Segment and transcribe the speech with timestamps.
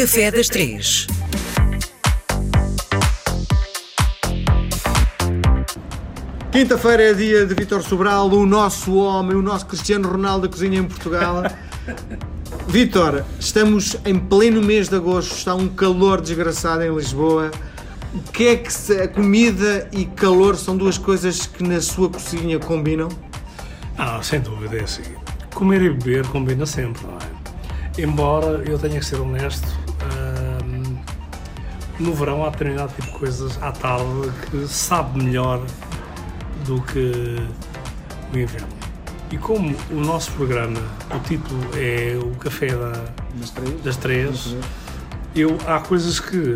[0.00, 1.06] Café das Três.
[6.50, 10.78] Quinta-feira é dia de Vítor Sobral, o nosso homem, o nosso Cristiano Ronaldo da cozinha
[10.80, 11.42] em Portugal.
[12.66, 17.50] Vítor, estamos em pleno mês de agosto, está um calor desgraçado em Lisboa.
[18.12, 22.08] O que é que se- a comida e calor são duas coisas que na sua
[22.10, 23.08] cozinha combinam?
[23.96, 25.02] Ah, sem dúvida, é assim.
[25.54, 28.00] Comer e beber combina sempre, não é?
[28.02, 29.68] Embora eu tenha que ser honesto,
[32.00, 35.60] no verão há determinado tipo de coisas à tarde que sabe melhor
[36.64, 37.36] do que
[38.32, 38.68] o inverno.
[39.30, 40.80] E como o nosso programa,
[41.14, 43.82] o título é o café da- Das três?
[43.82, 44.56] das três,
[45.36, 46.54] eu há coisas que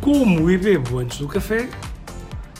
[0.00, 1.68] como e bebo antes do café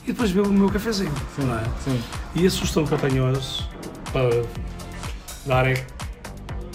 [0.03, 1.13] e depois bebo o meu cafezinho.
[1.39, 1.63] não é?
[1.85, 2.01] Sim.
[2.35, 3.69] E a sugestão que eu tenho hoje
[4.13, 4.43] para
[5.47, 5.75] dar é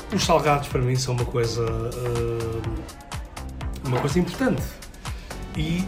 [0.10, 2.62] que os salgados para mim são uma coisa eh,
[3.84, 4.62] uma coisa importante
[5.58, 5.84] e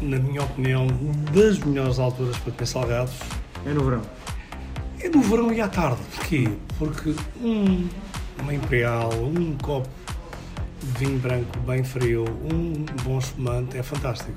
[0.00, 0.86] na minha opinião
[1.32, 3.14] das melhores alturas para comer salgados
[3.64, 4.02] É no verão.
[5.00, 6.00] é no verão e à tarde.
[6.16, 6.48] Porquê?
[6.78, 7.88] Porque um,
[8.40, 9.88] uma imperial, um copo
[10.82, 14.36] de vinho branco bem frio, um bom espumante é fantástico.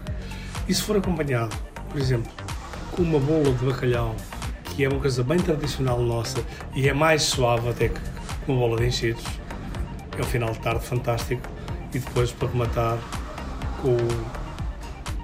[0.68, 1.56] E se for acompanhado,
[1.90, 2.32] por exemplo,
[2.92, 4.16] com uma bola de bacalhau,
[4.64, 6.44] que é uma coisa bem tradicional nossa
[6.76, 8.00] e é mais suave até que
[8.48, 9.24] uma bola de enchidos,
[10.18, 11.42] é um final de tarde fantástico.
[11.94, 12.98] E depois para rematar
[13.82, 13.96] com,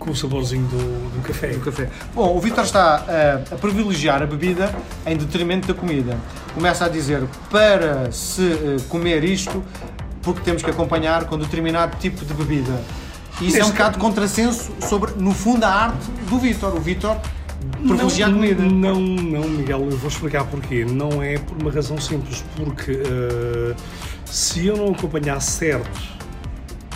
[0.02, 1.48] com o saborzinho do, do café.
[1.50, 1.88] do café.
[2.14, 4.74] Bom, o Vítor está eh, a privilegiar a bebida
[5.06, 6.18] em detrimento da comida.
[6.56, 7.22] Começa a dizer
[7.52, 9.64] para se eh, comer isto,
[10.24, 12.82] porque temos que acompanhar com determinado tipo de bebida.
[13.40, 16.76] E isso é um bocado de contrassenso sobre, no fundo, a arte do Vítor.
[16.76, 17.18] O Vítor
[17.88, 18.64] privilegia a não, comida.
[18.64, 20.84] Não, não, Miguel, eu vou explicar porquê.
[20.84, 23.76] Não é por uma razão simples, porque eh,
[24.26, 26.02] se eu não acompanhar certo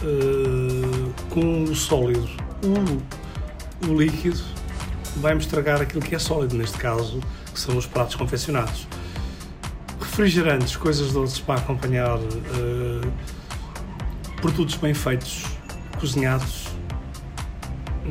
[0.02, 4.42] eh, com o sólido o, o líquido,
[5.18, 7.20] vai-me estragar aquilo que é sólido, neste caso,
[7.54, 8.88] que são os pratos confeccionados.
[10.00, 13.08] Refrigerantes, coisas doces para acompanhar, eh,
[14.42, 15.46] produtos bem feitos,
[16.00, 16.68] cozinhados,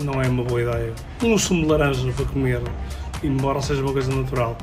[0.02, 0.92] não é uma boa ideia.
[1.22, 2.60] Um sumo de laranja para comer,
[3.22, 4.56] embora seja uma coisa natural,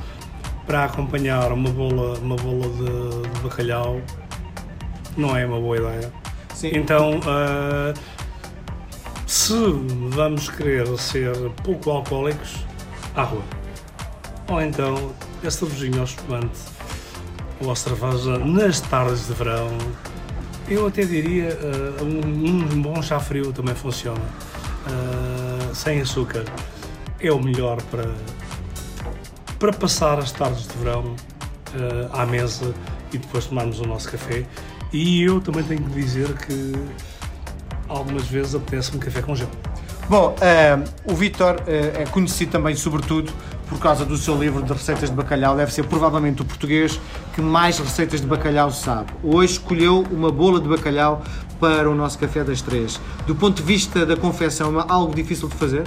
[0.66, 4.02] para acompanhar uma bola, uma bola de, de bacalhau,
[5.18, 6.14] não é uma boa ideia.
[6.54, 6.72] Sim.
[6.74, 7.94] Então, ah,
[9.32, 9.54] se
[10.10, 11.34] vamos querer ser
[11.64, 12.66] pouco alcoólicos,
[13.16, 13.42] à rua.
[14.50, 16.60] Ou então, a cervejinha ao espumante,
[17.62, 19.70] ou a cerveja nas tardes de verão,
[20.68, 24.20] eu até diria ah, um, um bom chá frio também funciona.
[24.86, 26.44] Ah, sem açúcar.
[27.18, 28.14] É o melhor para,
[29.58, 31.16] para passar as tardes de verão
[32.14, 32.76] ah, à mesa
[33.14, 34.46] e depois tomarmos o nosso café.
[34.92, 36.74] E eu também tenho que dizer que
[37.98, 39.52] algumas vezes apetece-me café com gelo.
[40.10, 43.32] Bom, eh, o Vítor eh, é conhecido também, sobretudo,
[43.68, 45.56] por causa do seu livro de receitas de bacalhau.
[45.56, 47.00] Deve ser provavelmente o português
[47.34, 49.12] que mais receitas de bacalhau sabe.
[49.24, 51.24] Hoje escolheu uma bola de bacalhau
[51.60, 53.00] para o nosso café das três.
[53.26, 55.84] Do ponto de vista da confecção, é algo difícil de fazer?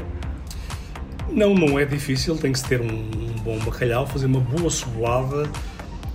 [1.29, 4.71] Não, não é difícil, tem que se ter um, um bom bacalhau, fazer uma boa
[4.71, 5.51] cebolada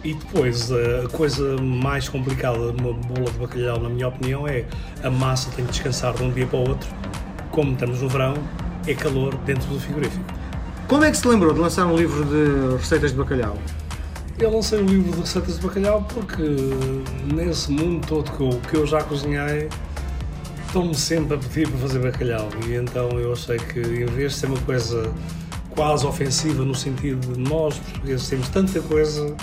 [0.03, 4.65] e depois a coisa mais complicada de uma bola de bacalhau, na minha opinião, é
[5.03, 6.89] a massa tem que descansar de um dia para o outro.
[7.51, 8.35] Como estamos no verão,
[8.87, 10.23] é calor dentro do frigorífico.
[10.87, 13.57] Como é que se lembrou de lançar um livro de receitas de bacalhau?
[14.39, 16.43] Eu lancei o livro de receitas de bacalhau porque
[17.35, 19.67] nesse mundo todo que eu, que eu já cozinhei
[20.65, 24.39] estão-me sempre a pedir para fazer bacalhau e então eu achei que em vez de
[24.39, 25.11] ser uma coisa
[25.71, 29.35] quase ofensiva no sentido de nós portugueses temos tanta coisa,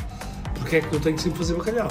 [0.67, 1.89] porque é que eu tenho que sempre fazer bacalhau?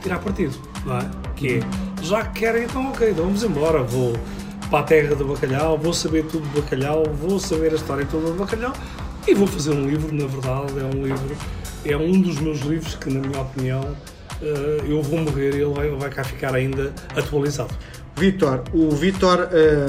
[0.00, 1.10] Tirar partido, não é?
[1.34, 1.60] Que é,
[2.02, 4.16] já que querem, então ok, então vamos embora, vou
[4.70, 8.28] para a terra do bacalhau, vou saber tudo do bacalhau, vou saber a história toda
[8.30, 8.72] do bacalhau
[9.26, 11.36] e vou fazer um livro, na verdade é um livro,
[11.84, 13.82] é um dos meus livros que na minha opinião
[14.40, 17.74] eh, eu vou morrer e ele vai, cá ficar ainda atualizado.
[18.16, 19.86] Vítor, o Vítor eh,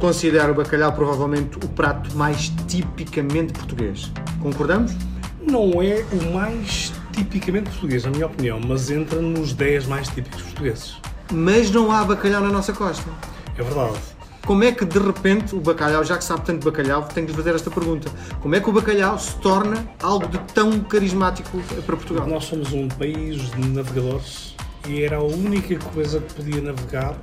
[0.00, 4.10] considera o bacalhau provavelmente o prato mais tipicamente português.
[4.42, 4.92] Concordamos?
[5.42, 10.42] Não é o mais tipicamente português, na minha opinião, mas entra nos 10 mais típicos
[10.42, 10.96] portugueses.
[11.32, 13.08] Mas não há bacalhau na nossa costa.
[13.56, 13.98] É verdade.
[14.44, 17.32] Como é que de repente o bacalhau, já que sabe tanto de bacalhau, tenho lhe
[17.32, 18.10] fazer esta pergunta:
[18.40, 22.26] como é que o bacalhau se torna algo de tão carismático para Portugal?
[22.26, 24.56] Nós somos um país de navegadores
[24.88, 27.16] e era a única coisa que podia navegar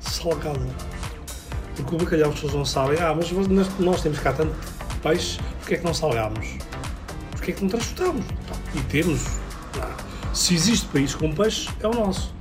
[0.00, 0.66] salgada.
[1.76, 4.54] Porque o bacalhau as pessoas não sabem, ah, mas nós, nós temos cá tanto
[5.02, 6.58] peixe, porque é que não salgamos?
[7.40, 8.22] Porque é que não transportamos?
[8.74, 9.26] E temos.
[9.80, 9.96] Ah,
[10.34, 12.34] Se existe país com peixe, é o nosso.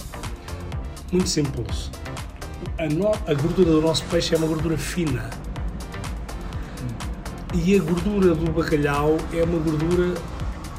[1.10, 1.90] Muito simples.
[2.78, 5.30] A, no- a gordura do nosso peixe é uma gordura fina.
[7.54, 10.13] E a gordura do bacalhau é uma gordura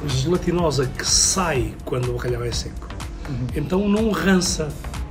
[0.07, 2.87] gelatinosa que sai quando o bacalhau é seco.
[3.55, 4.69] Então não rança.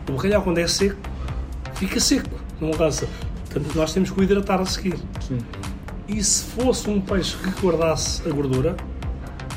[0.09, 0.97] O bacalhau, quando é seco,
[1.75, 2.31] fica seco,
[2.61, 3.07] não rança.
[3.51, 4.97] Portanto, nós temos que o hidratar a seguir.
[5.27, 5.39] Sim.
[6.09, 8.75] E se fosse um peixe que guardasse a gordura,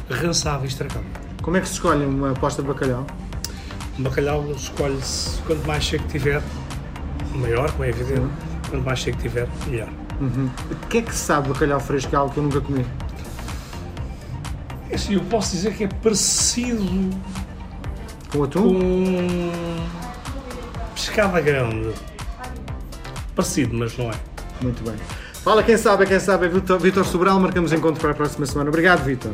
[0.09, 1.05] rançava e estragava.
[1.41, 3.05] Como é que se escolhe uma pasta de bacalhau?
[3.97, 6.41] O bacalhau escolhe-se quanto mais seco tiver,
[7.35, 8.27] maior, como é evidente.
[8.69, 9.89] Quanto mais seco tiver, melhor.
[10.71, 12.09] O que é que se sabe bacalhau fresco?
[12.09, 12.85] Que é algo que eu nunca comi.
[14.89, 16.83] É Assim, eu posso dizer que é parecido
[18.31, 18.61] Com atum?
[18.79, 19.51] com
[20.93, 21.93] pescada grande.
[23.35, 24.13] Parecido, mas não é.
[24.61, 24.95] Muito bem.
[25.43, 27.39] Fala quem sabe, quem sabe é Vitor Sobral.
[27.39, 28.69] Marcamos encontro para a próxima semana.
[28.69, 29.31] Obrigado, Vitor.